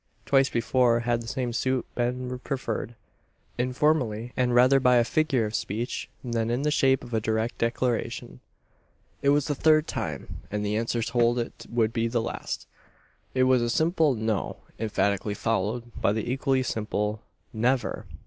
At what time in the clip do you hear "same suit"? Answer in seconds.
1.27-1.85